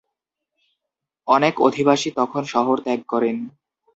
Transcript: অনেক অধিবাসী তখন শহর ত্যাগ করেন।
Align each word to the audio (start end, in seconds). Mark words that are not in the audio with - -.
অনেক 1.27 1.53
অধিবাসী 1.61 2.09
তখন 2.19 2.41
শহর 2.45 2.75
ত্যাগ 2.85 3.01
করেন। 3.07 3.37